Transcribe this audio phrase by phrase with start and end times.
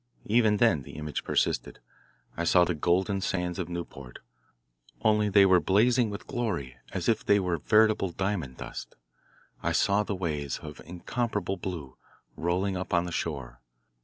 [0.25, 1.77] Even then the image persisted
[2.35, 4.17] I saw the golden sands of Newport,
[5.03, 8.95] only they were blazing with glory as if they were veritable diamond dust:
[9.61, 11.97] I saw the waves, of incomparable blue,
[12.35, 13.61] rolling up on the shore.